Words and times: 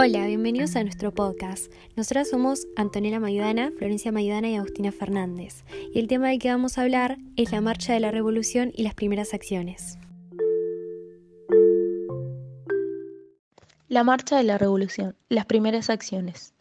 Hola, 0.00 0.28
bienvenidos 0.28 0.76
a 0.76 0.84
nuestro 0.84 1.12
podcast. 1.12 1.72
Nosotras 1.96 2.30
somos 2.30 2.68
Antonella 2.76 3.18
Maidana, 3.18 3.72
Florencia 3.76 4.12
Maidana 4.12 4.48
y 4.48 4.54
Agustina 4.54 4.92
Fernández. 4.92 5.64
Y 5.92 5.98
el 5.98 6.06
tema 6.06 6.28
del 6.28 6.38
que 6.38 6.52
vamos 6.52 6.78
a 6.78 6.82
hablar 6.82 7.18
es 7.34 7.50
la 7.50 7.60
marcha 7.60 7.94
de 7.94 7.98
la 7.98 8.12
revolución 8.12 8.70
y 8.76 8.84
las 8.84 8.94
primeras 8.94 9.34
acciones. 9.34 9.98
La 13.90 14.04
marcha 14.04 14.36
de 14.36 14.42
la 14.42 14.58
revolución, 14.58 15.16
las 15.30 15.46
primeras 15.46 15.88
acciones. 15.88 16.52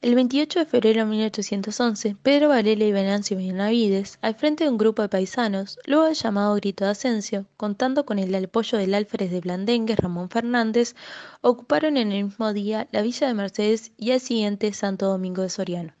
El 0.00 0.14
28 0.14 0.60
de 0.60 0.64
febrero 0.64 1.00
de 1.00 1.06
1811, 1.06 2.14
Pedro 2.22 2.50
Varela 2.50 2.84
y 2.84 2.92
Venancio 2.92 3.36
Benavides, 3.36 4.20
al 4.22 4.36
frente 4.36 4.62
de 4.62 4.70
un 4.70 4.78
grupo 4.78 5.02
de 5.02 5.08
paisanos, 5.08 5.80
luego 5.86 6.04
del 6.04 6.14
llamado 6.14 6.54
Grito 6.54 6.84
de 6.84 6.92
Ascenso, 6.92 7.46
contando 7.56 8.06
con 8.06 8.20
el 8.20 8.32
apoyo 8.32 8.78
del 8.78 8.94
alférez 8.94 9.32
de 9.32 9.40
Blandengue, 9.40 9.96
Ramón 9.96 10.30
Fernández, 10.30 10.94
ocuparon 11.40 11.96
en 11.96 12.12
el 12.12 12.26
mismo 12.26 12.52
día 12.52 12.86
la 12.92 13.02
villa 13.02 13.26
de 13.26 13.34
Mercedes 13.34 13.90
y 13.96 14.12
al 14.12 14.20
siguiente 14.20 14.72
Santo 14.72 15.06
Domingo 15.06 15.42
de 15.42 15.50
Soriano. 15.50 15.94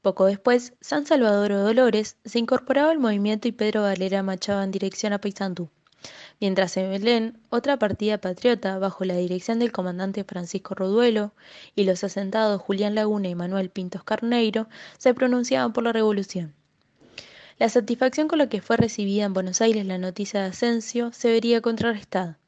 Poco 0.00 0.24
después, 0.24 0.72
San 0.80 1.04
Salvador 1.04 1.52
o 1.52 1.58
Dolores 1.64 2.16
se 2.24 2.38
incorporaba 2.38 2.92
al 2.92 2.98
movimiento 2.98 3.46
y 3.46 3.52
Pedro 3.52 3.82
Valera 3.82 4.22
marchaba 4.22 4.64
en 4.64 4.70
dirección 4.70 5.12
a 5.12 5.20
Paysandú 5.20 5.68
mientras 6.40 6.76
en 6.76 6.90
Belén 6.90 7.38
otra 7.50 7.78
partida 7.78 8.18
patriota, 8.18 8.78
bajo 8.78 9.04
la 9.04 9.16
dirección 9.16 9.58
del 9.58 9.72
comandante 9.72 10.24
Francisco 10.24 10.74
Roduelo 10.74 11.32
y 11.74 11.84
los 11.84 12.04
asentados 12.04 12.62
Julián 12.62 12.94
Laguna 12.94 13.28
y 13.28 13.34
Manuel 13.34 13.70
Pintos 13.70 14.04
Carneiro, 14.04 14.68
se 14.98 15.14
pronunciaban 15.14 15.72
por 15.72 15.84
la 15.84 15.92
revolución. 15.92 16.54
La 17.58 17.68
satisfacción 17.68 18.28
con 18.28 18.38
la 18.38 18.48
que 18.48 18.60
fue 18.60 18.76
recibida 18.76 19.24
en 19.24 19.34
Buenos 19.34 19.60
Aires 19.60 19.84
la 19.84 19.98
noticia 19.98 20.40
de 20.40 20.46
Asensio 20.50 21.12
se 21.12 21.32
vería 21.32 21.60
contrarrestada, 21.60 22.38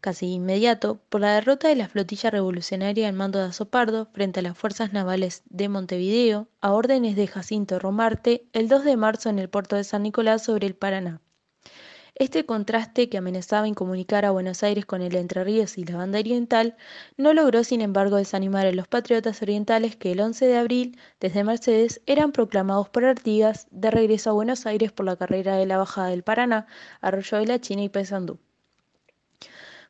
casi 0.00 0.26
inmediato, 0.34 1.00
por 1.08 1.20
la 1.20 1.34
derrota 1.34 1.66
de 1.66 1.74
la 1.74 1.88
flotilla 1.88 2.30
revolucionaria 2.30 3.08
al 3.08 3.14
mando 3.14 3.40
de 3.40 3.46
Azopardo 3.46 4.06
frente 4.12 4.38
a 4.38 4.42
las 4.44 4.56
fuerzas 4.56 4.92
navales 4.92 5.42
de 5.50 5.68
Montevideo, 5.68 6.46
a 6.60 6.72
órdenes 6.72 7.16
de 7.16 7.26
Jacinto 7.26 7.80
Romarte, 7.80 8.44
el 8.52 8.68
2 8.68 8.84
de 8.84 8.96
marzo 8.96 9.30
en 9.30 9.40
el 9.40 9.48
puerto 9.48 9.74
de 9.74 9.82
San 9.82 10.04
Nicolás 10.04 10.44
sobre 10.44 10.68
el 10.68 10.76
Paraná. 10.76 11.20
Este 12.14 12.44
contraste 12.44 13.08
que 13.08 13.16
amenazaba 13.16 13.66
incomunicar 13.66 14.26
a 14.26 14.30
Buenos 14.32 14.62
Aires 14.62 14.84
con 14.84 15.00
el 15.00 15.16
Entre 15.16 15.44
Ríos 15.44 15.78
y 15.78 15.84
la 15.84 15.96
banda 15.96 16.18
oriental 16.18 16.76
no 17.16 17.32
logró 17.32 17.64
sin 17.64 17.80
embargo 17.80 18.16
desanimar 18.16 18.66
a 18.66 18.72
los 18.72 18.86
patriotas 18.86 19.40
orientales 19.40 19.96
que 19.96 20.12
el 20.12 20.20
11 20.20 20.46
de 20.46 20.58
abril 20.58 20.98
desde 21.20 21.42
Mercedes 21.42 22.02
eran 22.04 22.32
proclamados 22.32 22.90
por 22.90 23.06
Artigas 23.06 23.66
de 23.70 23.90
regreso 23.90 24.28
a 24.28 24.34
Buenos 24.34 24.66
Aires 24.66 24.92
por 24.92 25.06
la 25.06 25.16
carrera 25.16 25.56
de 25.56 25.64
la 25.64 25.78
bajada 25.78 26.08
del 26.08 26.22
Paraná, 26.22 26.66
Arroyo 27.00 27.38
de 27.38 27.46
la 27.46 27.60
China 27.60 27.82
y 27.82 27.88
Paysandú. 27.88 28.38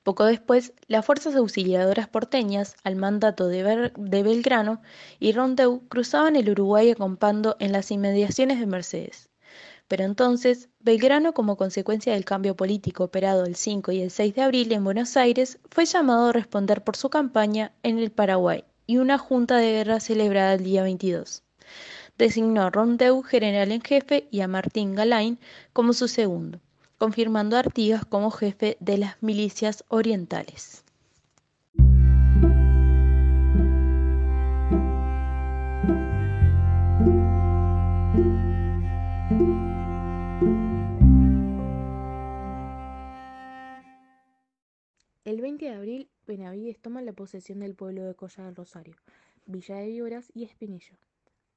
Poco 0.05 0.25
después, 0.25 0.75
las 0.86 1.05
fuerzas 1.05 1.34
auxiliadoras 1.34 2.09
porteñas, 2.09 2.77
al 2.84 2.95
mandato 2.95 3.48
de, 3.48 3.92
de 3.97 4.23
Belgrano 4.23 4.81
y 5.19 5.33
Rondeu, 5.33 5.89
cruzaban 5.89 6.36
el 6.36 6.51
Uruguay 6.51 6.91
acampando 6.91 7.57
en 7.59 7.73
las 7.73 7.91
inmediaciones 7.91 8.61
de 8.61 8.67
Mercedes. 8.67 9.32
Pero 9.89 10.05
entonces, 10.05 10.69
Belgrano, 10.81 11.35
como 11.35 11.57
consecuencia 11.57 12.15
del 12.15 12.25
cambio 12.25 12.57
político 12.57 13.05
operado 13.05 13.45
el 13.45 13.57
5 13.57 13.93
y 13.93 14.01
el 14.01 14.11
6 14.11 14.35
de 14.35 14.43
abril 14.43 14.73
en 14.73 14.85
Buenos 14.85 15.17
Aires, 15.17 15.59
fue 15.71 15.85
llamado 15.85 16.29
a 16.29 16.33
responder 16.33 16.83
por 16.83 16.97
su 16.97 17.11
campaña 17.11 17.73
en 17.83 17.99
el 17.99 18.11
Paraguay 18.11 18.65
y 18.87 18.99
una 18.99 19.19
junta 19.19 19.57
de 19.57 19.73
guerra 19.73 20.01
celebrada 20.01 20.55
el 20.55 20.65
día 20.65 20.83
22. 20.83 21.43
Designó 22.19 22.63
a 22.63 22.71
Rondeu 22.71 23.23
general 23.23 23.73
en 23.73 23.83
jefe 23.83 24.29
y 24.31 24.41
a 24.41 24.49
Martín 24.49 24.95
Galain 24.95 25.39
como 25.73 25.93
su 25.93 26.09
segundo, 26.09 26.61
confirmando 26.99 27.57
a 27.57 27.61
Artigas 27.61 28.05
como 28.05 28.31
jefe 28.31 28.77
de 28.81 28.99
las 28.99 29.23
milicias 29.23 29.85
orientales. 29.89 30.85
El 45.25 45.41
20 45.41 45.67
de 45.67 45.71
abril, 45.71 46.09
Benavides 46.27 46.81
toma 46.81 47.01
la 47.01 47.13
posesión 47.13 47.61
del 47.61 47.77
pueblo 47.77 48.03
de 48.03 48.17
Colla 48.17 48.45
del 48.45 48.57
Rosario, 48.57 48.97
Villa 49.47 49.77
de 49.77 49.87
Víboras 49.87 50.33
y 50.35 50.43
Espinillo. 50.43 50.97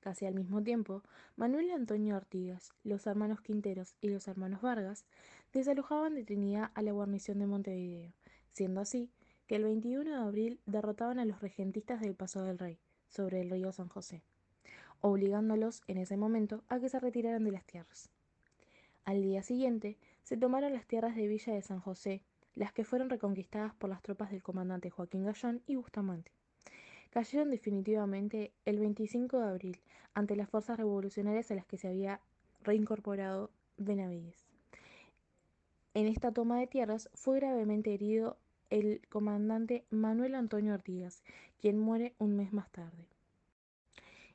Casi 0.02 0.28
al 0.28 0.36
mismo 0.36 0.62
tiempo, 0.62 1.02
Manuel 1.36 1.72
Antonio 1.72 2.16
Artigas, 2.16 2.76
los 2.84 3.08
hermanos 3.08 3.42
Quinteros 3.42 3.96
y 4.02 4.09
los 4.09 4.28
hermanos 4.28 4.62
Vargas 4.62 5.03
desalojaban 5.52 6.14
de 6.14 6.24
Trinidad 6.24 6.70
a 6.76 6.84
la 6.84 6.92
guarnición 6.92 7.40
de 7.40 7.48
Montevideo, 7.48 8.14
siendo 8.52 8.81
así 8.81 9.09
que 9.48 9.56
el 9.56 9.64
21 9.64 10.12
de 10.12 10.16
abril 10.16 10.59
derrotaban 10.68 11.18
a 11.18 11.26
los 11.26 11.42
regentistas 11.42 12.02
del 12.02 12.14
Paso 12.14 12.44
del 12.44 12.59
Rey, 12.59 12.78
sobre 13.09 13.42
el 13.42 13.50
río 13.50 13.72
San 13.72 13.90
José, 13.90 14.22
obligándolos 15.02 15.82
en 15.88 15.97
ese 15.97 16.18
momento 16.18 16.64
a 16.70 16.80
que 16.80 16.90
se 16.90 17.00
retiraran 17.00 17.44
de 17.44 17.52
las 17.52 17.66
tierras. 17.66 18.12
Al 19.06 19.24
día 19.24 19.42
siguiente, 19.42 19.97
se 20.22 20.38
tomaron 20.38 20.72
las 20.72 20.86
tierras 20.86 21.16
de 21.16 21.28
Villa 21.28 21.53
de 21.53 21.64
San 21.64 21.80
José, 21.80 22.22
las 22.55 22.71
que 22.73 22.85
fueron 22.85 23.09
reconquistadas 23.09 23.73
por 23.75 23.89
las 23.89 24.01
tropas 24.01 24.31
del 24.31 24.41
comandante 24.41 24.89
Joaquín 24.89 25.25
Gallón 25.25 25.61
y 25.67 25.75
Bustamante. 25.75 26.31
Cayeron 27.09 27.51
definitivamente 27.51 28.51
el 28.66 28.79
25 28.79 29.39
de 29.39 29.47
abril 29.47 29.79
ante 30.13 30.35
las 30.35 30.49
fuerzas 30.49 30.77
revolucionarias 30.77 31.51
a 31.51 31.55
las 31.55 31.66
que 31.66 31.77
se 31.77 31.88
había 31.88 32.19
reincorporado 32.63 33.51
Benavides. 33.77 34.47
En 35.93 36.07
esta 36.07 36.31
toma 36.31 36.59
de 36.59 36.67
tierras 36.67 37.09
fue 37.13 37.39
gravemente 37.39 37.93
herido 37.93 38.38
el 38.69 39.01
comandante 39.09 39.85
Manuel 39.91 40.35
Antonio 40.35 40.73
Artigas, 40.73 41.23
quien 41.59 41.79
muere 41.79 42.16
un 42.17 42.35
mes 42.35 42.51
más 42.51 42.69
tarde. 42.72 43.07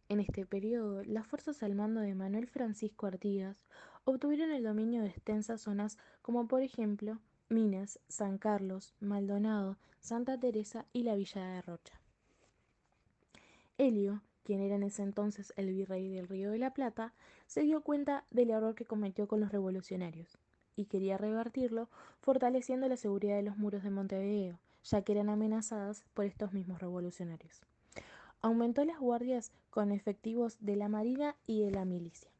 En 0.08 0.20
este 0.20 0.46
periodo, 0.46 1.04
las 1.04 1.26
fuerzas 1.26 1.62
al 1.62 1.74
mando 1.74 2.00
de 2.00 2.14
Manuel 2.14 2.48
Francisco 2.48 3.06
Artigas 3.06 3.56
obtuvieron 4.04 4.50
el 4.50 4.64
dominio 4.64 5.02
de 5.02 5.08
extensas 5.08 5.60
zonas 5.60 5.98
como 6.22 6.48
por 6.48 6.62
ejemplo 6.62 7.18
Minas, 7.50 7.98
San 8.06 8.38
Carlos, 8.38 8.94
Maldonado, 9.00 9.76
Santa 9.98 10.38
Teresa 10.38 10.86
y 10.92 11.02
la 11.02 11.16
Villa 11.16 11.44
de 11.44 11.62
Rocha. 11.62 12.00
Helio, 13.76 14.22
quien 14.44 14.60
era 14.60 14.76
en 14.76 14.84
ese 14.84 15.02
entonces 15.02 15.52
el 15.56 15.74
virrey 15.74 16.08
del 16.08 16.28
Río 16.28 16.52
de 16.52 16.58
la 16.58 16.72
Plata, 16.72 17.12
se 17.48 17.62
dio 17.62 17.80
cuenta 17.80 18.24
del 18.30 18.50
error 18.50 18.76
que 18.76 18.84
cometió 18.84 19.26
con 19.26 19.40
los 19.40 19.50
revolucionarios 19.50 20.38
y 20.76 20.84
quería 20.84 21.18
revertirlo 21.18 21.88
fortaleciendo 22.20 22.86
la 22.86 22.96
seguridad 22.96 23.34
de 23.34 23.42
los 23.42 23.58
muros 23.58 23.82
de 23.82 23.90
Montevideo, 23.90 24.60
ya 24.84 25.02
que 25.02 25.10
eran 25.10 25.28
amenazadas 25.28 26.04
por 26.14 26.26
estos 26.26 26.52
mismos 26.52 26.80
revolucionarios. 26.80 27.62
Aumentó 28.42 28.84
las 28.84 29.00
guardias 29.00 29.50
con 29.70 29.90
efectivos 29.90 30.56
de 30.60 30.76
la 30.76 30.88
Marina 30.88 31.34
y 31.48 31.64
de 31.64 31.72
la 31.72 31.84
milicia. 31.84 32.30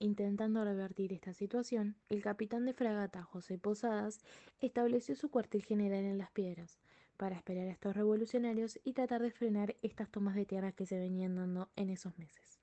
Intentando 0.00 0.64
revertir 0.64 1.12
esta 1.12 1.32
situación, 1.32 1.96
el 2.08 2.22
capitán 2.22 2.64
de 2.64 2.72
fragata 2.72 3.24
José 3.24 3.58
Posadas 3.58 4.20
estableció 4.60 5.16
su 5.16 5.28
cuartel 5.28 5.64
general 5.64 6.04
en 6.04 6.18
Las 6.18 6.30
Piedras, 6.30 6.78
para 7.16 7.34
esperar 7.34 7.66
a 7.66 7.72
estos 7.72 7.96
revolucionarios 7.96 8.78
y 8.84 8.92
tratar 8.92 9.22
de 9.22 9.32
frenar 9.32 9.74
estas 9.82 10.08
tomas 10.08 10.36
de 10.36 10.46
tierra 10.46 10.70
que 10.70 10.86
se 10.86 11.00
venían 11.00 11.34
dando 11.34 11.68
en 11.74 11.90
esos 11.90 12.16
meses. 12.16 12.60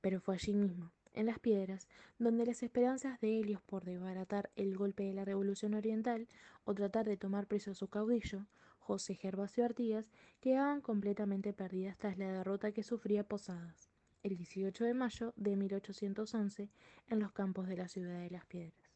Pero 0.00 0.20
fue 0.20 0.34
allí 0.34 0.52
mismo, 0.52 0.90
en 1.14 1.26
Las 1.26 1.38
Piedras, 1.38 1.86
donde 2.18 2.44
las 2.44 2.64
esperanzas 2.64 3.20
de 3.20 3.38
Helios 3.38 3.62
por 3.62 3.84
desbaratar 3.84 4.50
el 4.56 4.76
golpe 4.76 5.04
de 5.04 5.14
la 5.14 5.24
Revolución 5.24 5.74
Oriental 5.74 6.26
o 6.64 6.74
tratar 6.74 7.06
de 7.06 7.16
tomar 7.16 7.46
preso 7.46 7.70
a 7.70 7.74
su 7.74 7.86
caudillo, 7.86 8.46
José 8.80 9.14
Gervasio 9.14 9.64
Artigas, 9.64 10.10
quedaban 10.40 10.80
completamente 10.80 11.52
perdidas 11.52 11.96
tras 11.98 12.18
la 12.18 12.32
derrota 12.32 12.72
que 12.72 12.82
sufría 12.82 13.22
Posadas 13.22 13.87
el 14.22 14.36
18 14.36 14.84
de 14.84 14.94
mayo 14.94 15.32
de 15.36 15.56
1811 15.56 16.68
en 17.08 17.18
los 17.20 17.32
campos 17.32 17.68
de 17.68 17.76
la 17.76 17.88
ciudad 17.88 18.20
de 18.20 18.30
Las 18.30 18.44
Piedras. 18.46 18.88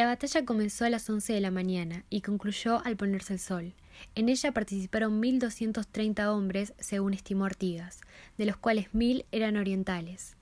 La 0.00 0.06
batalla 0.06 0.46
comenzó 0.46 0.86
a 0.86 0.90
las 0.90 1.10
11 1.10 1.34
de 1.34 1.40
la 1.42 1.50
mañana 1.50 2.06
y 2.08 2.22
concluyó 2.22 2.80
al 2.86 2.96
ponerse 2.96 3.34
el 3.34 3.38
sol. 3.38 3.74
En 4.14 4.30
ella 4.30 4.52
participaron 4.52 5.20
1.230 5.20 6.26
hombres, 6.28 6.72
según 6.78 7.12
estimó 7.12 7.44
Artigas, 7.44 8.00
de 8.38 8.46
los 8.46 8.56
cuales 8.56 8.86
1.000 8.94 9.26
eran 9.30 9.58
orientales. 9.58 10.38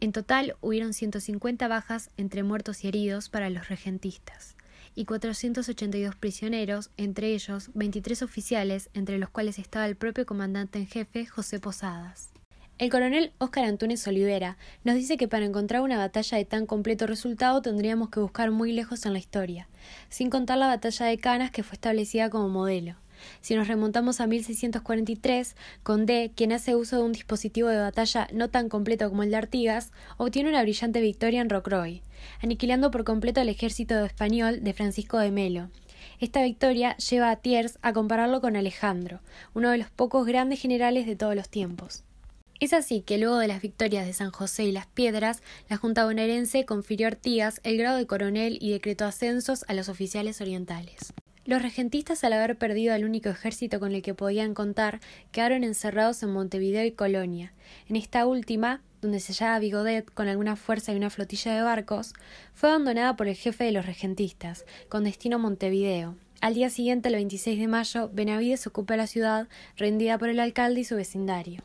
En 0.00 0.12
total 0.12 0.56
hubieron 0.62 0.94
150 0.94 1.68
bajas 1.68 2.10
entre 2.16 2.42
muertos 2.42 2.84
y 2.84 2.88
heridos 2.88 3.28
para 3.28 3.50
los 3.50 3.68
regentistas 3.68 4.56
y 4.94 5.04
482 5.04 6.16
prisioneros, 6.16 6.90
entre 6.96 7.34
ellos 7.34 7.70
23 7.74 8.22
oficiales, 8.22 8.90
entre 8.94 9.18
los 9.18 9.30
cuales 9.30 9.58
estaba 9.58 9.86
el 9.86 9.96
propio 9.96 10.26
comandante 10.26 10.78
en 10.78 10.86
jefe 10.86 11.26
José 11.26 11.60
Posadas. 11.60 12.30
El 12.78 12.88
coronel 12.90 13.32
Óscar 13.36 13.66
Antúnez 13.66 14.06
Olivera 14.08 14.56
nos 14.84 14.94
dice 14.94 15.18
que 15.18 15.28
para 15.28 15.44
encontrar 15.44 15.82
una 15.82 15.98
batalla 15.98 16.38
de 16.38 16.46
tan 16.46 16.64
completo 16.64 17.06
resultado 17.06 17.60
tendríamos 17.60 18.08
que 18.08 18.20
buscar 18.20 18.50
muy 18.50 18.72
lejos 18.72 19.04
en 19.04 19.12
la 19.12 19.18
historia, 19.18 19.68
sin 20.08 20.30
contar 20.30 20.56
la 20.56 20.66
batalla 20.66 21.06
de 21.06 21.18
Canas 21.18 21.50
que 21.50 21.62
fue 21.62 21.74
establecida 21.74 22.30
como 22.30 22.48
modelo. 22.48 22.96
Si 23.40 23.54
nos 23.54 23.68
remontamos 23.68 24.20
a 24.20 24.26
1643, 24.26 25.56
Condé, 25.82 26.32
quien 26.34 26.52
hace 26.52 26.76
uso 26.76 26.96
de 26.96 27.02
un 27.02 27.12
dispositivo 27.12 27.68
de 27.68 27.78
batalla 27.78 28.28
no 28.32 28.50
tan 28.50 28.68
completo 28.68 29.08
como 29.08 29.22
el 29.22 29.30
de 29.30 29.36
Artigas, 29.36 29.92
obtiene 30.16 30.50
una 30.50 30.62
brillante 30.62 31.00
victoria 31.00 31.40
en 31.40 31.50
Rocroi, 31.50 32.02
aniquilando 32.42 32.90
por 32.90 33.04
completo 33.04 33.40
el 33.40 33.48
ejército 33.48 34.04
español 34.04 34.62
de 34.62 34.74
Francisco 34.74 35.18
de 35.18 35.30
Melo. 35.30 35.70
Esta 36.18 36.42
victoria 36.42 36.96
lleva 36.96 37.30
a 37.30 37.36
Thiers 37.36 37.78
a 37.82 37.92
compararlo 37.92 38.40
con 38.40 38.56
Alejandro, 38.56 39.20
uno 39.54 39.70
de 39.70 39.78
los 39.78 39.90
pocos 39.90 40.26
grandes 40.26 40.60
generales 40.60 41.06
de 41.06 41.16
todos 41.16 41.34
los 41.34 41.48
tiempos. 41.48 42.04
Es 42.60 42.74
así 42.74 43.00
que 43.00 43.16
luego 43.16 43.38
de 43.38 43.48
las 43.48 43.62
victorias 43.62 44.04
de 44.04 44.12
San 44.12 44.30
José 44.30 44.64
y 44.64 44.72
Las 44.72 44.86
Piedras, 44.86 45.42
la 45.70 45.78
Junta 45.78 46.04
bonaerense 46.04 46.66
confirió 46.66 47.06
a 47.06 47.08
Artigas 47.08 47.58
el 47.64 47.78
grado 47.78 47.96
de 47.96 48.06
coronel 48.06 48.58
y 48.60 48.70
decretó 48.70 49.06
ascensos 49.06 49.64
a 49.66 49.72
los 49.72 49.88
oficiales 49.88 50.42
orientales. 50.42 51.14
Los 51.46 51.62
regentistas, 51.62 52.22
al 52.22 52.34
haber 52.34 52.56
perdido 52.56 52.94
al 52.94 53.04
único 53.04 53.30
ejército 53.30 53.80
con 53.80 53.92
el 53.92 54.02
que 54.02 54.14
podían 54.14 54.52
contar, 54.52 55.00
quedaron 55.32 55.64
encerrados 55.64 56.22
en 56.22 56.32
Montevideo 56.32 56.84
y 56.84 56.92
Colonia. 56.92 57.52
En 57.88 57.96
esta 57.96 58.26
última, 58.26 58.82
donde 59.00 59.20
se 59.20 59.32
hallaba 59.32 59.58
Bigodet 59.58 60.10
con 60.12 60.28
alguna 60.28 60.56
fuerza 60.56 60.92
y 60.92 60.96
una 60.96 61.08
flotilla 61.08 61.54
de 61.54 61.62
barcos, 61.62 62.12
fue 62.52 62.68
abandonada 62.68 63.16
por 63.16 63.26
el 63.26 63.36
jefe 63.36 63.64
de 63.64 63.72
los 63.72 63.86
regentistas, 63.86 64.66
con 64.88 65.04
destino 65.04 65.36
a 65.36 65.38
Montevideo. 65.38 66.16
Al 66.42 66.54
día 66.54 66.68
siguiente, 66.68 67.08
el 67.08 67.14
26 67.14 67.58
de 67.58 67.68
mayo, 67.68 68.10
Benavides 68.12 68.66
ocupa 68.66 68.96
la 68.96 69.06
ciudad, 69.06 69.48
rendida 69.76 70.18
por 70.18 70.28
el 70.28 70.40
alcalde 70.40 70.80
y 70.80 70.84
su 70.84 70.96
vecindario. 70.96 71.62